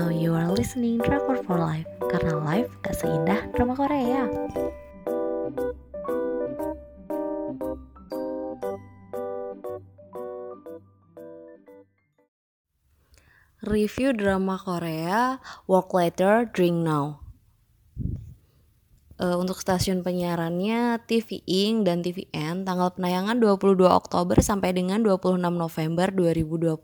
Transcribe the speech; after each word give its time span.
Now 0.00 0.08
you 0.08 0.32
are 0.32 0.48
listening 0.48 0.96
Drakor 0.96 1.44
for 1.44 1.60
Life 1.60 1.84
Karena 2.08 2.40
life 2.40 2.72
gak 2.80 2.96
seindah 2.96 3.52
drama 3.52 3.76
Korea 3.76 4.24
Review 13.60 14.16
drama 14.16 14.56
Korea 14.56 15.36
Work 15.68 15.92
Later, 15.92 16.48
Drink 16.48 16.80
Now 16.80 17.20
uh, 19.20 19.36
untuk 19.36 19.60
stasiun 19.60 20.00
penyiarannya 20.00 21.04
TV 21.04 21.44
Ing 21.44 21.84
dan 21.84 22.00
TVN 22.00 22.64
tanggal 22.64 22.96
penayangan 22.96 23.36
22 23.36 23.84
Oktober 23.84 24.40
sampai 24.40 24.72
dengan 24.72 25.04
26 25.04 25.36
November 25.36 26.08
2021. 26.08 26.80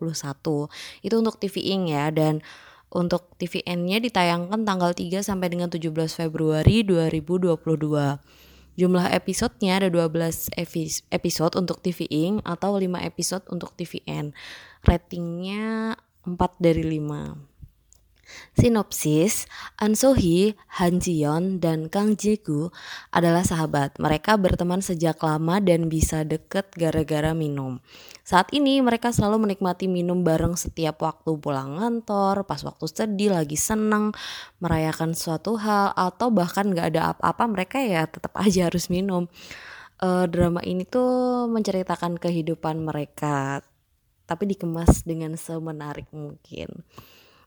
Itu 1.00 1.14
untuk 1.16 1.40
TV 1.40 1.54
Ing 1.72 1.88
ya 1.88 2.12
dan 2.12 2.44
untuk 2.92 3.34
TVN-nya 3.40 3.98
ditayangkan 3.98 4.62
tanggal 4.62 4.94
3 4.94 5.24
sampai 5.24 5.50
dengan 5.50 5.72
17 5.72 5.90
Februari 6.14 6.86
2022. 6.86 7.56
Jumlah 8.76 9.08
episodenya 9.08 9.80
ada 9.80 9.88
12 9.88 10.52
episode 11.08 11.56
untuk 11.56 11.80
TV 11.80 12.04
Ing 12.12 12.44
atau 12.44 12.76
5 12.76 12.84
episode 13.08 13.44
untuk 13.48 13.72
TVN. 13.72 14.36
Ratingnya 14.84 15.96
4 16.28 16.36
dari 16.60 16.84
5. 16.84 17.55
Sinopsis, 18.56 19.46
An 19.76 19.94
Sohee, 19.94 20.56
Han 20.80 20.98
Ji-yeon, 20.98 21.62
dan 21.62 21.92
Kang 21.92 22.16
Ji-gu 22.16 22.72
adalah 23.12 23.44
sahabat. 23.44 23.96
Mereka 24.00 24.40
berteman 24.40 24.80
sejak 24.80 25.20
lama 25.22 25.60
dan 25.62 25.86
bisa 25.92 26.24
deket 26.24 26.72
gara-gara 26.74 27.36
minum. 27.36 27.78
Saat 28.26 28.50
ini 28.50 28.82
mereka 28.82 29.14
selalu 29.14 29.46
menikmati 29.46 29.86
minum 29.86 30.26
bareng 30.26 30.58
setiap 30.58 31.04
waktu 31.04 31.38
pulang 31.38 31.78
kantor, 31.78 32.42
pas 32.48 32.58
waktu 32.66 32.86
sedih, 32.90 33.36
lagi 33.36 33.54
seneng, 33.54 34.10
merayakan 34.58 35.14
suatu 35.14 35.54
hal, 35.60 35.94
atau 35.94 36.32
bahkan 36.34 36.72
gak 36.74 36.96
ada 36.96 37.14
apa-apa 37.14 37.44
mereka 37.46 37.78
ya 37.78 38.08
tetap 38.10 38.34
aja 38.44 38.66
harus 38.66 38.90
minum. 38.90 39.30
Uh, 39.96 40.28
drama 40.28 40.60
ini 40.60 40.84
tuh 40.84 41.48
menceritakan 41.48 42.20
kehidupan 42.20 42.84
mereka, 42.84 43.64
tapi 44.28 44.44
dikemas 44.44 45.08
dengan 45.08 45.40
semenarik 45.40 46.04
mungkin 46.12 46.84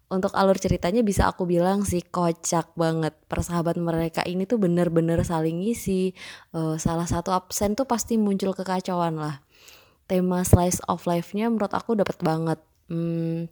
untuk 0.10 0.34
alur 0.34 0.58
ceritanya 0.58 1.06
bisa 1.06 1.30
aku 1.30 1.46
bilang 1.46 1.86
sih 1.86 2.02
kocak 2.02 2.74
banget. 2.74 3.14
Persahabatan 3.30 3.86
mereka 3.86 4.26
ini 4.26 4.50
tuh 4.50 4.58
bener-bener 4.58 5.22
saling 5.22 5.62
ngisi. 5.62 6.18
Uh, 6.50 6.82
salah 6.82 7.06
satu 7.06 7.30
absen 7.30 7.78
tuh 7.78 7.86
pasti 7.86 8.18
muncul 8.18 8.58
kekacauan 8.58 9.22
lah. 9.22 9.46
Tema 10.10 10.42
slice 10.42 10.82
of 10.90 11.06
life-nya 11.06 11.54
menurut 11.54 11.70
aku 11.70 11.94
dapat 11.94 12.18
banget. 12.26 12.58
Hmm, 12.90 13.46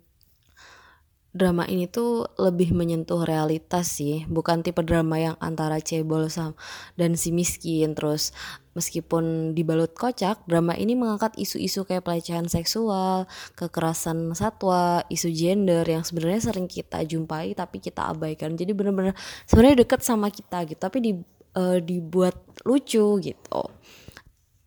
drama 1.38 1.70
ini 1.70 1.86
tuh 1.86 2.26
lebih 2.42 2.74
menyentuh 2.74 3.22
realitas 3.22 4.02
sih. 4.02 4.26
Bukan 4.26 4.66
tipe 4.66 4.82
drama 4.82 5.22
yang 5.22 5.38
antara 5.38 5.78
cebol 5.78 6.34
sama 6.34 6.58
dan 6.98 7.14
si 7.14 7.30
miskin 7.30 7.94
terus 7.94 8.34
meskipun 8.78 9.58
dibalut 9.58 9.98
kocak 9.98 10.46
drama 10.46 10.78
ini 10.78 10.94
mengangkat 10.94 11.34
isu-isu 11.42 11.82
kayak 11.82 12.06
pelecehan 12.06 12.46
seksual 12.46 13.26
kekerasan 13.58 14.38
satwa 14.38 15.02
isu 15.10 15.34
gender 15.34 15.82
yang 15.82 16.06
sebenarnya 16.06 16.54
sering 16.54 16.70
kita 16.70 17.02
jumpai 17.02 17.58
tapi 17.58 17.82
kita 17.82 18.14
abaikan. 18.14 18.54
Jadi 18.54 18.78
bener-bener 18.78 19.18
sebenarnya 19.50 19.82
deket 19.82 20.06
sama 20.06 20.30
kita 20.30 20.62
gitu 20.70 20.78
tapi 20.78 20.98
di 21.02 21.12
uh, 21.58 21.82
dibuat 21.82 22.38
lucu 22.62 23.18
gitu. 23.18 23.64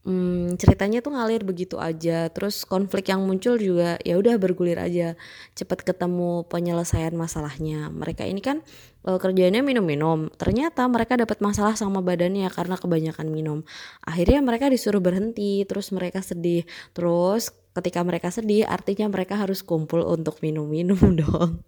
Hmm, 0.01 0.57
ceritanya 0.57 1.05
tuh 1.05 1.13
ngalir 1.13 1.45
begitu 1.45 1.77
aja. 1.77 2.33
Terus 2.33 2.65
konflik 2.65 3.13
yang 3.13 3.21
muncul 3.29 3.61
juga 3.61 4.01
ya 4.01 4.17
udah 4.17 4.35
bergulir 4.41 4.81
aja. 4.81 5.13
Cepat 5.53 5.85
ketemu 5.85 6.49
penyelesaian 6.49 7.13
masalahnya. 7.13 7.93
Mereka 7.93 8.25
ini 8.25 8.41
kan 8.41 8.65
kerjanya 9.05 9.65
minum-minum. 9.65 10.29
Ternyata 10.37 10.85
mereka 10.89 11.17
dapat 11.17 11.41
masalah 11.41 11.73
sama 11.77 12.05
badannya 12.05 12.49
karena 12.53 12.77
kebanyakan 12.77 13.33
minum. 13.33 13.59
Akhirnya 14.05 14.45
mereka 14.45 14.69
disuruh 14.69 15.01
berhenti 15.01 15.65
terus 15.65 15.89
mereka 15.91 16.21
sedih. 16.21 16.69
Terus 16.93 17.53
ketika 17.73 18.05
mereka 18.05 18.29
sedih 18.29 18.69
artinya 18.69 19.09
mereka 19.09 19.41
harus 19.41 19.65
kumpul 19.65 20.05
untuk 20.05 20.45
minum-minum 20.45 21.01
dong. 21.21 21.65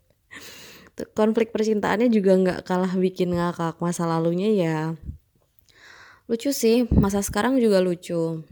Konflik 1.16 1.56
percintaannya 1.56 2.12
juga 2.12 2.36
nggak 2.36 2.60
kalah 2.68 2.92
bikin 2.92 3.32
ngakak 3.32 3.80
masa 3.80 4.04
lalunya 4.04 4.52
ya. 4.52 4.78
Lucu 6.28 6.52
sih, 6.52 6.84
masa 6.92 7.24
sekarang 7.24 7.58
juga 7.58 7.80
lucu. 7.80 8.44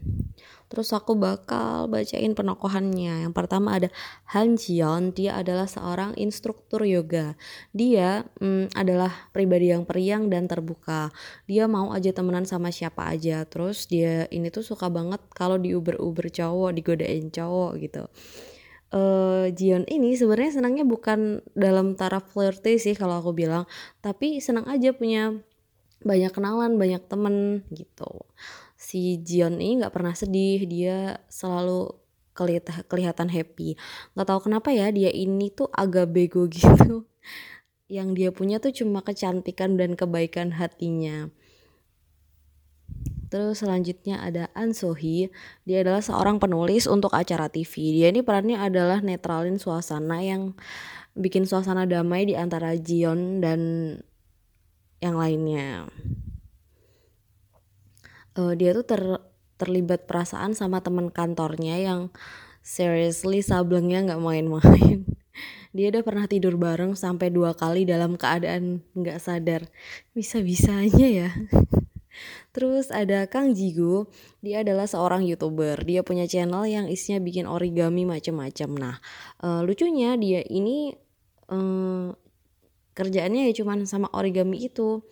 Terus 0.71 0.95
aku 0.95 1.19
bakal 1.19 1.91
bacain 1.91 2.31
penokohannya. 2.31 3.27
Yang 3.27 3.35
pertama 3.35 3.75
ada 3.75 3.91
Han 4.31 4.55
Jion, 4.55 5.11
dia 5.11 5.35
adalah 5.35 5.67
seorang 5.67 6.15
instruktur 6.15 6.87
yoga. 6.87 7.35
Dia 7.75 8.23
hmm, 8.39 8.79
adalah 8.79 9.11
pribadi 9.35 9.75
yang 9.75 9.83
periang 9.83 10.31
dan 10.31 10.47
terbuka. 10.47 11.11
Dia 11.51 11.67
mau 11.67 11.91
aja 11.91 12.15
temenan 12.15 12.47
sama 12.47 12.71
siapa 12.71 13.11
aja. 13.11 13.43
Terus 13.51 13.91
dia 13.91 14.31
ini 14.31 14.47
tuh 14.55 14.63
suka 14.63 14.87
banget 14.87 15.19
kalau 15.35 15.59
diuber-uber 15.59 16.31
cowok, 16.31 16.71
digodain 16.71 17.35
cowok 17.35 17.73
gitu. 17.83 18.07
Uh, 18.95 19.51
Jion 19.55 19.87
ini 19.91 20.15
sebenarnya 20.15 20.63
senangnya 20.63 20.87
bukan 20.87 21.43
dalam 21.55 21.99
taraf 21.99 22.31
flirty 22.31 22.79
sih 22.79 22.95
kalau 22.95 23.19
aku 23.19 23.35
bilang, 23.35 23.67
tapi 24.03 24.39
senang 24.39 24.71
aja 24.71 24.95
punya 24.95 25.35
banyak 26.01 26.33
kenalan 26.33 26.81
banyak 26.81 27.03
temen 27.07 27.63
gitu 27.71 28.25
si 28.81 29.21
Jion 29.21 29.61
ini 29.61 29.85
nggak 29.85 29.93
pernah 29.93 30.17
sedih 30.17 30.65
dia 30.65 31.21
selalu 31.29 31.93
kelihatan 32.33 32.81
kelihatan 32.89 33.29
happy. 33.29 33.77
Nggak 34.17 34.27
tahu 34.33 34.41
kenapa 34.49 34.73
ya 34.73 34.89
dia 34.89 35.13
ini 35.13 35.53
tuh 35.53 35.69
agak 35.69 36.09
bego 36.09 36.49
gitu. 36.57 37.05
Yang 37.93 38.09
dia 38.17 38.31
punya 38.33 38.57
tuh 38.57 38.73
cuma 38.73 39.05
kecantikan 39.05 39.77
dan 39.77 40.01
kebaikan 40.01 40.57
hatinya. 40.57 41.29
Terus 43.31 43.63
selanjutnya 43.63 44.19
ada 44.19 44.51
An 44.59 44.75
Sohee, 44.75 45.31
dia 45.63 45.87
adalah 45.87 46.03
seorang 46.03 46.43
penulis 46.43 46.91
untuk 46.91 47.15
acara 47.15 47.47
TV. 47.47 47.95
Dia 47.95 48.11
ini 48.11 48.27
perannya 48.27 48.59
adalah 48.59 48.99
netralin 48.99 49.55
suasana 49.55 50.19
yang 50.19 50.59
bikin 51.15 51.47
suasana 51.47 51.87
damai 51.87 52.27
di 52.27 52.35
antara 52.35 52.75
Jion 52.75 53.39
dan 53.39 53.61
yang 54.99 55.15
lainnya 55.15 55.87
uh, 58.41 58.53
dia 58.57 58.73
tuh 58.73 58.87
ter 58.89 59.03
terlibat 59.61 60.09
perasaan 60.09 60.57
sama 60.57 60.81
teman 60.81 61.13
kantornya 61.13 61.77
yang 61.77 62.09
seriously 62.65 63.45
sablengnya 63.45 64.09
nggak 64.09 64.23
main-main. 64.25 65.05
Dia 65.77 65.95
udah 65.95 66.03
pernah 66.03 66.27
tidur 66.27 66.59
bareng 66.59 66.99
sampai 66.99 67.31
dua 67.31 67.55
kali 67.55 67.87
dalam 67.87 68.19
keadaan 68.19 68.83
nggak 68.97 69.23
sadar. 69.23 69.71
Bisa-bisanya 70.17 71.07
ya. 71.07 71.31
Terus 72.55 72.91
ada 72.91 73.31
Kang 73.31 73.55
Jigo, 73.55 74.11
dia 74.43 74.67
adalah 74.67 74.91
seorang 74.91 75.23
youtuber. 75.23 75.79
Dia 75.87 76.03
punya 76.03 76.27
channel 76.27 76.67
yang 76.67 76.91
isinya 76.91 77.23
bikin 77.23 77.47
origami 77.47 78.03
macem-macem. 78.03 78.67
Nah, 78.75 78.99
uh, 79.47 79.63
lucunya 79.63 80.19
dia 80.19 80.43
ini 80.43 80.91
uh, 81.55 82.11
kerjaannya 82.99 83.47
ya 83.47 83.63
cuman 83.63 83.87
sama 83.87 84.11
origami 84.11 84.67
itu. 84.67 85.07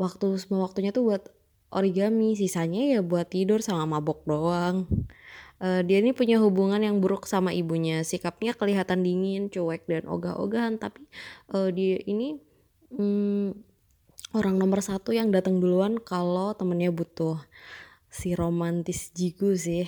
Waktu 0.00 0.40
semua 0.40 0.64
waktunya 0.64 0.96
tuh 0.96 1.12
buat 1.12 1.28
origami 1.70 2.34
sisanya 2.34 2.98
ya 2.98 3.00
buat 3.00 3.30
tidur 3.30 3.62
sama 3.62 3.98
mabok 3.98 4.26
doang. 4.26 4.86
Uh, 5.60 5.84
dia 5.84 6.00
ini 6.00 6.16
punya 6.16 6.40
hubungan 6.40 6.80
yang 6.80 6.98
buruk 6.98 7.28
sama 7.28 7.52
ibunya. 7.52 8.00
Sikapnya 8.02 8.56
kelihatan 8.56 9.04
dingin 9.04 9.52
cuek 9.52 9.84
dan 9.86 10.08
ogah-ogahan. 10.08 10.80
Tapi 10.80 11.04
uh, 11.52 11.68
dia 11.68 12.00
ini 12.08 12.40
um, 12.96 13.52
orang 14.32 14.56
nomor 14.56 14.80
satu 14.80 15.12
yang 15.12 15.28
datang 15.28 15.60
duluan 15.60 16.00
kalau 16.00 16.56
temennya 16.56 16.88
butuh. 16.90 17.38
Si 18.10 18.34
romantis 18.34 19.12
jigu 19.12 19.52
sih. 19.54 19.86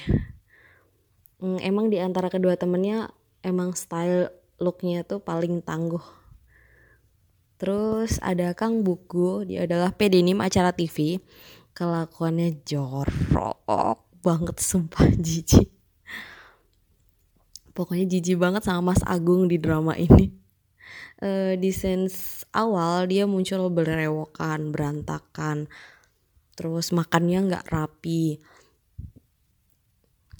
Um, 1.41 1.59
emang 1.59 1.88
di 1.88 1.99
antara 1.99 2.28
kedua 2.28 2.55
temennya 2.55 3.11
emang 3.43 3.75
style 3.75 4.31
looknya 4.62 5.02
tuh 5.02 5.19
paling 5.19 5.64
tangguh. 5.64 6.05
Terus 7.62 8.19
ada 8.19 8.58
Kang 8.58 8.82
Buku, 8.82 9.46
dia 9.46 9.62
adalah 9.70 9.94
pedenim 9.94 10.43
acara 10.43 10.75
TV. 10.75 11.23
Kelakuannya 11.72 12.62
jorok 12.69 13.98
banget 14.22 14.56
sumpah 14.62 15.08
jijik. 15.24 15.69
Pokoknya 17.72 18.04
jijik 18.06 18.36
banget 18.36 18.62
sama 18.62 18.92
Mas 18.92 19.02
Agung 19.02 19.48
di 19.48 19.56
drama 19.56 19.96
ini. 19.96 20.30
Uh, 21.22 21.54
di 21.56 21.70
sense 21.70 22.42
awal 22.52 23.08
dia 23.08 23.24
muncul 23.24 23.72
berewokan, 23.72 24.70
berantakan. 24.70 25.66
Terus 26.54 26.92
makannya 26.92 27.48
nggak 27.48 27.69
rapi. 27.72 28.38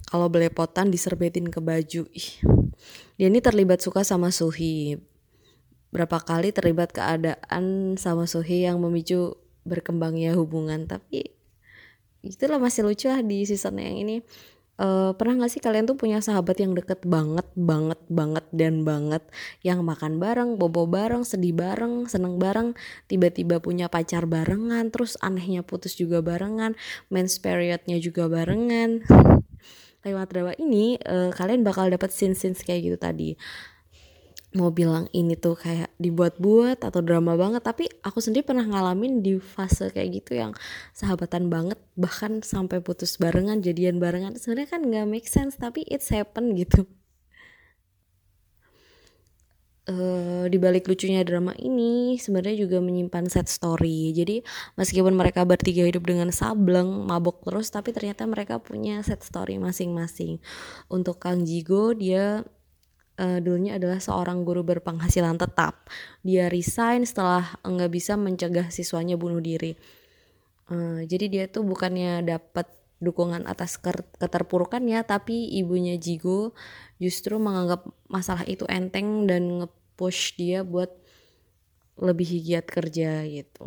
Kalau 0.07 0.29
belepotan 0.29 0.93
diserbetin 0.93 1.49
ke 1.49 1.59
baju. 1.65 2.05
Ih. 2.13 2.31
Dia 3.17 3.33
ini 3.33 3.41
terlibat 3.41 3.81
suka 3.81 4.05
sama 4.05 4.29
Suhi 4.29 5.01
berapa 5.93 6.25
kali 6.25 6.57
terlibat 6.57 6.91
keadaan 6.97 7.95
sama 8.01 8.25
Sohee 8.25 8.65
yang 8.65 8.81
memicu 8.81 9.37
berkembangnya 9.63 10.35
hubungan 10.35 10.87
tapi 10.91 11.33
itulah 12.23 12.63
masih 12.63 12.87
lucu 12.87 13.11
lah 13.11 13.21
di 13.21 13.43
season 13.43 13.79
yang 13.79 13.99
ini. 13.99 14.17
Uh, 14.83 15.13
pernah 15.15 15.45
gak 15.45 15.53
sih 15.53 15.63
kalian 15.63 15.85
tuh 15.85 16.01
punya 16.01 16.19
sahabat 16.25 16.57
yang 16.59 16.73
deket 16.73 17.05
banget 17.05 17.45
banget 17.55 18.01
banget 18.09 18.47
dan 18.57 18.83
banget? 18.89 19.23
Yang 19.61 19.85
makan 19.85 20.17
bareng, 20.17 20.51
bobo 20.57 20.89
bareng, 20.89 21.29
sedih 21.29 21.53
bareng, 21.53 22.09
seneng 22.09 22.41
bareng, 22.41 22.73
tiba-tiba 23.07 23.61
punya 23.61 23.93
pacar 23.93 24.25
barengan, 24.25 24.89
terus 24.89 25.21
anehnya 25.21 25.61
putus 25.61 25.95
juga 25.95 26.25
barengan, 26.25 26.75
men's 27.13 27.37
periodnya 27.37 28.01
juga 28.01 28.27
barengan. 28.33 29.05
Lewat 30.09 30.35
drama 30.35 30.57
ini 30.59 30.99
uh, 31.05 31.31
kalian 31.31 31.63
bakal 31.63 31.87
dapet 31.93 32.11
scene-scene 32.11 32.59
kayak 32.59 32.81
gitu 32.83 32.99
tadi 32.99 33.31
mau 34.53 34.69
bilang 34.69 35.09
ini 35.17 35.33
tuh 35.33 35.57
kayak 35.57 35.93
dibuat-buat 35.97 36.85
atau 36.85 37.01
drama 37.01 37.37
banget 37.41 37.65
tapi 37.65 37.89
aku 38.05 38.21
sendiri 38.21 38.45
pernah 38.45 38.69
ngalamin 38.69 39.25
di 39.25 39.41
fase 39.41 39.89
kayak 39.89 40.23
gitu 40.23 40.33
yang 40.37 40.53
sahabatan 40.93 41.49
banget 41.49 41.81
bahkan 41.97 42.45
sampai 42.45 42.85
putus 42.85 43.17
barengan 43.17 43.65
jadian 43.65 43.97
barengan 43.97 44.37
sebenarnya 44.37 44.69
kan 44.77 44.81
nggak 44.85 45.09
make 45.09 45.29
sense 45.29 45.57
tapi 45.57 45.85
it's 45.89 46.13
happen 46.13 46.53
gitu 46.53 46.85
uh, 49.89 50.45
di 50.47 50.59
balik 50.61 50.87
lucunya 50.87 51.25
drama 51.27 51.57
ini 51.59 52.21
sebenarnya 52.21 52.67
juga 52.67 52.79
menyimpan 52.79 53.27
set 53.27 53.49
story. 53.51 54.15
Jadi 54.15 54.43
meskipun 54.79 55.15
mereka 55.15 55.43
bertiga 55.43 55.87
hidup 55.87 56.07
dengan 56.07 56.31
sableng, 56.31 57.07
mabok 57.09 57.43
terus, 57.47 57.71
tapi 57.73 57.91
ternyata 57.91 58.27
mereka 58.29 58.63
punya 58.63 59.03
set 59.03 59.23
story 59.25 59.59
masing-masing. 59.59 60.39
Untuk 60.87 61.19
Kang 61.23 61.43
Jigo 61.43 61.95
dia 61.97 62.47
uh, 63.23 63.39
dulunya 63.39 63.79
adalah 63.79 64.03
seorang 64.03 64.43
guru 64.43 64.67
berpenghasilan 64.67 65.39
tetap. 65.39 65.87
Dia 66.27 66.51
resign 66.51 67.07
setelah 67.07 67.55
nggak 67.63 67.91
bisa 67.95 68.19
mencegah 68.19 68.69
siswanya 68.75 69.15
bunuh 69.15 69.39
diri. 69.39 69.79
Uh, 70.67 71.07
jadi 71.07 71.27
dia 71.31 71.45
tuh 71.47 71.63
bukannya 71.63 72.27
dapat 72.27 72.67
dukungan 73.03 73.47
atas 73.51 73.79
keterpurukannya, 74.19 75.03
tapi 75.03 75.51
ibunya 75.59 75.99
Jigo 75.99 76.55
justru 77.03 77.39
menganggap 77.39 77.87
masalah 78.07 78.47
itu 78.47 78.63
enteng 78.71 79.27
dan 79.27 79.63
nge-push 79.63 80.39
dia 80.39 80.63
buat 80.63 80.91
lebih 81.99 82.43
giat 82.43 82.67
kerja 82.71 83.27
gitu. 83.27 83.67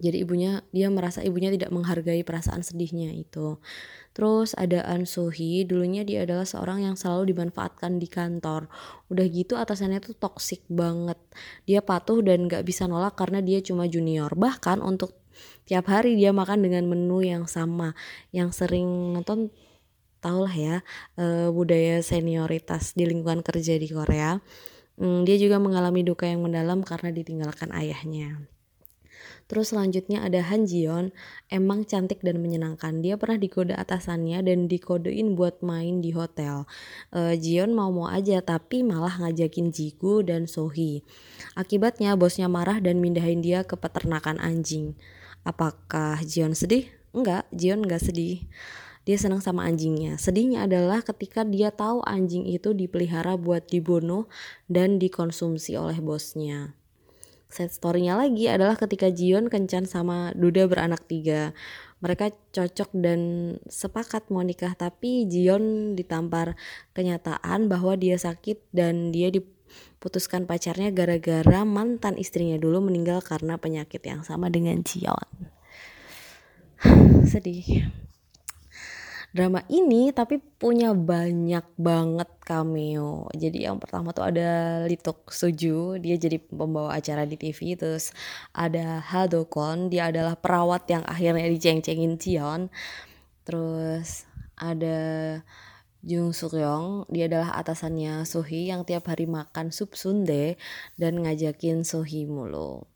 Jadi 0.00 0.24
ibunya 0.24 0.64
dia 0.72 0.88
merasa 0.88 1.20
ibunya 1.20 1.52
tidak 1.52 1.68
menghargai 1.70 2.24
perasaan 2.24 2.64
sedihnya 2.64 3.12
itu. 3.12 3.60
Terus 4.16 4.56
ada 4.56 4.82
An 4.88 5.04
Sohee, 5.04 5.62
dulunya 5.68 6.02
dia 6.02 6.24
adalah 6.24 6.48
seorang 6.48 6.82
yang 6.82 6.96
selalu 6.96 7.36
dimanfaatkan 7.36 8.00
di 8.00 8.08
kantor. 8.08 8.66
Udah 9.12 9.26
gitu 9.28 9.54
atasannya 9.60 10.00
tuh 10.00 10.16
toxic 10.16 10.64
banget. 10.66 11.20
Dia 11.68 11.84
patuh 11.84 12.24
dan 12.24 12.48
gak 12.48 12.64
bisa 12.64 12.88
nolak 12.88 13.14
karena 13.14 13.38
dia 13.44 13.60
cuma 13.60 13.86
junior. 13.86 14.32
Bahkan 14.32 14.80
untuk 14.80 15.14
tiap 15.68 15.86
hari 15.86 16.16
dia 16.16 16.32
makan 16.32 16.64
dengan 16.64 16.88
menu 16.88 17.22
yang 17.22 17.44
sama. 17.46 17.94
Yang 18.32 18.64
sering 18.66 19.14
nonton 19.14 19.52
tau 20.20 20.44
lah 20.44 20.52
ya 20.52 20.76
uh, 21.16 21.48
budaya 21.48 22.04
senioritas 22.04 22.92
di 22.92 23.04
lingkungan 23.04 23.44
kerja 23.44 23.76
di 23.76 23.88
Korea. 23.88 24.40
Hmm, 25.00 25.24
dia 25.24 25.40
juga 25.40 25.56
mengalami 25.56 26.04
duka 26.04 26.28
yang 26.28 26.44
mendalam 26.44 26.84
karena 26.84 27.08
ditinggalkan 27.08 27.72
ayahnya. 27.72 28.59
Terus 29.50 29.74
selanjutnya 29.74 30.22
ada 30.22 30.46
Han 30.46 30.62
Jion, 30.62 31.10
emang 31.50 31.82
cantik 31.82 32.22
dan 32.22 32.38
menyenangkan. 32.38 33.02
Dia 33.02 33.18
pernah 33.18 33.34
dikode 33.34 33.74
atasannya 33.74 34.46
dan 34.46 34.70
dikodein 34.70 35.34
buat 35.34 35.58
main 35.66 35.98
di 35.98 36.14
hotel. 36.14 36.70
Uh, 37.10 37.34
Jion 37.34 37.74
mau-mau 37.74 38.06
aja 38.06 38.38
tapi 38.46 38.86
malah 38.86 39.18
ngajakin 39.18 39.74
Jigu 39.74 40.22
dan 40.22 40.46
Sohee. 40.46 41.02
Akibatnya 41.58 42.14
bosnya 42.14 42.46
marah 42.46 42.78
dan 42.78 43.02
mindahin 43.02 43.42
dia 43.42 43.66
ke 43.66 43.74
peternakan 43.74 44.38
anjing. 44.38 44.94
Apakah 45.42 46.22
Jion 46.22 46.54
sedih? 46.54 46.86
Enggak, 47.10 47.50
Jion 47.50 47.82
enggak 47.82 48.06
sedih. 48.06 48.46
Dia 49.02 49.18
senang 49.18 49.42
sama 49.42 49.66
anjingnya. 49.66 50.14
Sedihnya 50.14 50.70
adalah 50.70 51.02
ketika 51.02 51.42
dia 51.42 51.74
tahu 51.74 52.06
anjing 52.06 52.46
itu 52.46 52.70
dipelihara 52.70 53.34
buat 53.34 53.66
dibunuh 53.66 54.30
dan 54.70 55.02
dikonsumsi 55.02 55.74
oleh 55.74 55.98
bosnya. 55.98 56.78
Set 57.50 57.74
story-nya 57.74 58.14
lagi 58.14 58.46
adalah 58.46 58.78
ketika 58.78 59.10
Jion 59.10 59.50
kencan 59.50 59.82
sama 59.82 60.30
Duda 60.38 60.70
beranak 60.70 61.02
tiga. 61.10 61.50
Mereka 61.98 62.30
cocok 62.54 62.94
dan 62.94 63.20
sepakat 63.66 64.30
mau 64.30 64.46
nikah 64.46 64.78
tapi 64.78 65.26
Jion 65.26 65.98
ditampar 65.98 66.54
kenyataan 66.94 67.66
bahwa 67.66 67.98
dia 67.98 68.14
sakit 68.14 68.70
dan 68.70 69.10
dia 69.10 69.34
diputuskan 69.34 70.46
pacarnya 70.46 70.94
gara-gara 70.94 71.66
mantan 71.66 72.14
istrinya 72.22 72.54
dulu 72.54 72.86
meninggal 72.86 73.18
karena 73.18 73.58
penyakit 73.58 74.00
yang 74.06 74.22
sama 74.22 74.46
dengan 74.46 74.86
Jion. 74.86 75.50
Sedih 77.34 77.90
drama 79.30 79.62
ini 79.70 80.10
tapi 80.10 80.42
punya 80.42 80.90
banyak 80.90 81.62
banget 81.78 82.30
cameo. 82.42 83.30
Jadi 83.34 83.66
yang 83.66 83.78
pertama 83.78 84.10
tuh 84.10 84.26
ada 84.26 84.82
Litok 84.90 85.30
Suju, 85.30 86.02
dia 86.02 86.18
jadi 86.18 86.42
pembawa 86.42 86.98
acara 86.98 87.22
di 87.22 87.38
TV. 87.38 87.78
Terus 87.78 88.10
ada 88.50 88.98
Ha 89.00 89.30
Dokon, 89.30 89.86
dia 89.88 90.10
adalah 90.10 90.34
perawat 90.34 90.90
yang 90.90 91.06
akhirnya 91.06 91.46
diceng-cengin 91.46 92.18
Sion. 92.18 92.68
Terus 93.46 94.26
ada 94.58 94.98
Jung 96.00 96.32
Sukyong, 96.32 97.12
dia 97.12 97.28
adalah 97.28 97.60
atasannya 97.60 98.24
Sohee 98.24 98.72
yang 98.72 98.88
tiap 98.88 99.12
hari 99.12 99.28
makan 99.28 99.68
sup 99.68 99.92
sundae 99.94 100.56
dan 100.96 101.20
ngajakin 101.20 101.84
Sohee 101.84 102.24
mulu. 102.24 102.88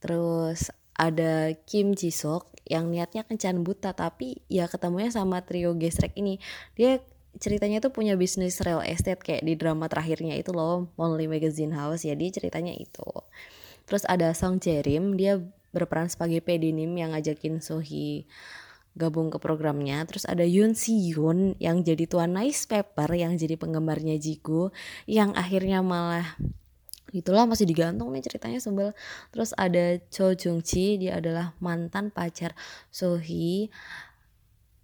Terus 0.00 0.72
ada 0.98 1.54
Kim 1.64 1.94
Jisok 1.94 2.50
yang 2.68 2.90
niatnya 2.90 3.24
kencan 3.24 3.62
buta 3.64 3.94
tapi 3.94 4.42
ya 4.50 4.66
ketemunya 4.66 5.14
sama 5.14 5.40
trio 5.46 5.72
gesrek 5.78 6.12
ini. 6.18 6.42
Dia 6.74 6.98
ceritanya 7.38 7.78
tuh 7.78 7.94
punya 7.94 8.18
bisnis 8.18 8.58
real 8.60 8.82
estate 8.82 9.22
kayak 9.22 9.46
di 9.46 9.54
drama 9.54 9.86
terakhirnya 9.86 10.34
itu 10.34 10.50
loh 10.50 10.90
Only 10.98 11.30
Magazine 11.30 11.72
House. 11.72 12.02
Ya 12.02 12.18
dia 12.18 12.28
ceritanya 12.34 12.74
itu. 12.74 13.06
Terus 13.88 14.04
ada 14.04 14.34
Song 14.36 14.60
Jerim 14.60 15.16
dia 15.16 15.40
berperan 15.72 16.10
sebagai 16.10 16.42
pedinim 16.42 16.90
yang 16.98 17.14
ngajakin 17.14 17.62
Sohee 17.62 18.28
gabung 18.98 19.30
ke 19.30 19.38
programnya. 19.38 20.02
Terus 20.04 20.26
ada 20.26 20.42
Yoon 20.42 20.74
Si 20.74 21.14
Yoon 21.14 21.54
yang 21.62 21.86
jadi 21.86 22.10
tuan 22.10 22.34
nice 22.34 22.66
paper 22.66 23.14
yang 23.14 23.38
jadi 23.38 23.54
penggemarnya 23.54 24.18
Jigo 24.18 24.74
yang 25.06 25.32
akhirnya 25.38 25.80
malah 25.80 26.34
itulah 27.12 27.48
masih 27.48 27.64
digantung 27.64 28.12
nih 28.12 28.20
ceritanya 28.20 28.60
sebel 28.60 28.92
terus 29.32 29.56
ada 29.56 29.96
Cho 30.12 30.36
Jung 30.36 30.60
Chi 30.60 31.00
dia 31.00 31.20
adalah 31.20 31.56
mantan 31.58 32.12
pacar 32.12 32.52
Sohee 32.92 33.72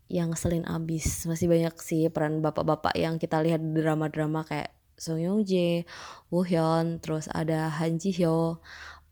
yang 0.09 0.37
selin 0.37 0.69
abis. 0.69 1.25
Masih 1.25 1.49
banyak 1.49 1.75
sih 1.81 2.07
peran 2.13 2.45
bapak-bapak 2.45 2.95
yang 2.95 3.17
kita 3.17 3.41
lihat 3.41 3.61
drama-drama 3.61 4.45
kayak 4.45 4.71
Song 4.95 5.19
Yong 5.19 5.43
Jae, 5.43 5.83
Woo 6.31 6.47
Hyun, 6.47 7.03
terus 7.03 7.27
ada 7.27 7.67
Han 7.83 7.99
Ji 7.99 8.15
Hyo, 8.15 8.63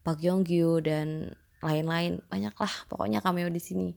Park 0.06 0.22
Yong 0.22 0.46
Gyu 0.46 0.78
dan 0.78 1.34
lain-lain. 1.58 2.22
Banyak 2.30 2.54
lah 2.54 2.74
pokoknya 2.86 3.18
cameo 3.18 3.50
di 3.50 3.58
sini. 3.58 3.90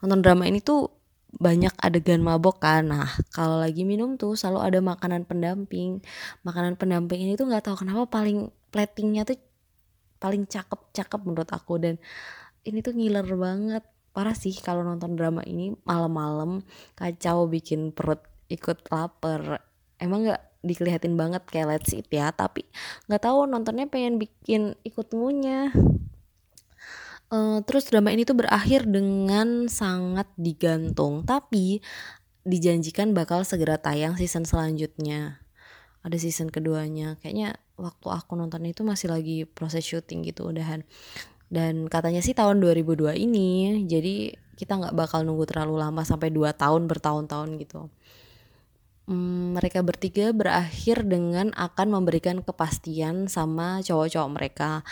Nonton 0.00 0.24
drama 0.24 0.48
ini 0.48 0.64
tuh 0.64 0.88
banyak 1.36 1.72
adegan 1.80 2.24
mabok 2.24 2.64
kan. 2.64 2.88
Nah 2.88 3.08
kalau 3.32 3.60
lagi 3.60 3.84
minum 3.84 4.16
tuh 4.16 4.34
selalu 4.34 4.60
ada 4.64 4.78
makanan 4.80 5.28
pendamping. 5.28 6.00
Makanan 6.42 6.80
pendamping 6.80 7.24
ini 7.28 7.36
tuh 7.36 7.48
nggak 7.48 7.68
tahu 7.68 7.86
kenapa 7.86 8.08
paling 8.08 8.48
platingnya 8.72 9.28
tuh 9.28 9.38
paling 10.16 10.48
cakep-cakep 10.48 11.20
menurut 11.24 11.50
aku. 11.52 11.76
Dan 11.76 11.94
ini 12.64 12.80
tuh 12.80 12.96
ngiler 12.96 13.26
banget. 13.36 13.84
Parah 14.16 14.32
sih 14.32 14.56
kalau 14.56 14.80
nonton 14.80 15.12
drama 15.12 15.44
ini 15.44 15.76
malam-malam 15.84 16.64
kacau 16.96 17.44
bikin 17.46 17.92
perut 17.92 18.24
ikut 18.48 18.88
lapar. 18.88 19.60
Emang 20.00 20.24
nggak 20.24 20.56
dikelihatin 20.66 21.14
banget 21.14 21.46
kayak 21.46 21.78
let's 21.78 21.94
eat 21.94 22.10
ya 22.10 22.34
tapi 22.34 22.66
nggak 23.06 23.22
tahu 23.22 23.46
nontonnya 23.46 23.86
pengen 23.86 24.18
bikin 24.18 24.74
ikut 24.82 25.14
ngunyah 25.14 25.70
Uh, 27.26 27.58
terus 27.66 27.90
drama 27.90 28.14
ini 28.14 28.22
tuh 28.22 28.38
berakhir 28.38 28.86
dengan 28.86 29.66
sangat 29.66 30.30
digantung, 30.38 31.26
tapi 31.26 31.82
dijanjikan 32.46 33.10
bakal 33.10 33.42
segera 33.42 33.82
tayang 33.82 34.14
season 34.14 34.46
selanjutnya. 34.46 35.42
Ada 36.06 36.22
season 36.22 36.54
keduanya. 36.54 37.18
Kayaknya 37.18 37.58
waktu 37.74 38.06
aku 38.06 38.38
nonton 38.38 38.62
itu 38.70 38.86
masih 38.86 39.10
lagi 39.10 39.42
proses 39.42 39.82
syuting 39.82 40.22
gitu 40.22 40.46
udahan. 40.46 40.86
Dan 41.50 41.90
katanya 41.90 42.22
sih 42.22 42.34
tahun 42.34 42.62
2002 42.62 43.18
ini, 43.18 43.82
jadi 43.90 44.38
kita 44.54 44.78
nggak 44.78 44.94
bakal 44.94 45.26
nunggu 45.26 45.50
terlalu 45.50 45.82
lama 45.82 46.02
sampai 46.06 46.30
2 46.30 46.54
tahun 46.54 46.86
bertahun-tahun 46.86 47.58
gitu. 47.58 47.90
Hmm, 49.06 49.54
mereka 49.54 49.86
bertiga 49.86 50.34
berakhir 50.34 51.06
dengan 51.06 51.54
akan 51.54 51.94
memberikan 51.94 52.42
kepastian 52.42 53.30
sama 53.30 53.78
cowok-cowok 53.86 54.30
mereka 54.34 54.82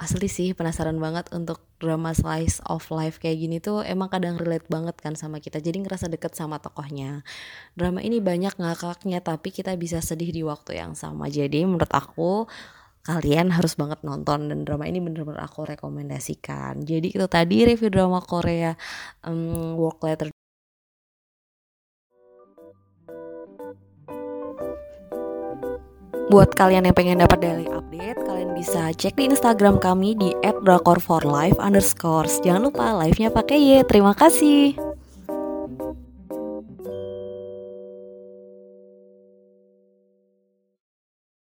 asli 0.00 0.32
sih 0.32 0.56
penasaran 0.56 0.96
banget 0.96 1.28
untuk 1.36 1.60
drama 1.76 2.16
slice 2.16 2.64
of 2.64 2.88
life 2.88 3.20
kayak 3.20 3.36
gini 3.36 3.56
tuh 3.60 3.84
emang 3.84 4.08
kadang 4.08 4.40
relate 4.40 4.64
banget 4.72 4.96
kan 4.96 5.12
sama 5.12 5.44
kita 5.44 5.60
jadi 5.60 5.76
ngerasa 5.76 6.08
deket 6.08 6.32
sama 6.32 6.56
tokohnya. 6.56 7.20
Drama 7.76 8.00
ini 8.00 8.16
banyak 8.24 8.56
ngakaknya 8.56 9.20
tapi 9.20 9.52
kita 9.52 9.76
bisa 9.76 10.00
sedih 10.00 10.32
di 10.32 10.40
waktu 10.40 10.80
yang 10.80 10.96
sama. 10.96 11.28
Jadi 11.28 11.68
menurut 11.68 11.92
aku 11.92 12.48
kalian 13.04 13.52
harus 13.52 13.76
banget 13.76 14.00
nonton 14.00 14.48
dan 14.48 14.64
drama 14.64 14.88
ini 14.88 15.04
bener-bener 15.04 15.44
aku 15.44 15.68
rekomendasikan. 15.68 16.80
Jadi 16.80 17.12
itu 17.12 17.26
tadi 17.28 17.68
review 17.68 17.92
drama 17.92 18.24
Korea 18.24 18.72
um, 19.28 19.76
Work 19.76 20.00
Letter 20.08 20.28
Buat 26.30 26.54
kalian 26.54 26.86
yang 26.86 26.94
pengen 26.94 27.18
dapat 27.18 27.42
daily 27.42 27.66
update, 27.66 28.14
kalian 28.22 28.54
bisa 28.54 28.94
cek 28.94 29.18
di 29.18 29.34
Instagram 29.34 29.82
kami 29.82 30.14
di 30.14 30.30
@drakor4life 30.62 31.58
underscore. 31.58 32.30
Jangan 32.46 32.70
lupa 32.70 32.94
live-nya 33.02 33.34
pakai 33.34 33.58
Y. 33.58 33.82
Terima 33.90 34.14
kasih. 34.14 34.89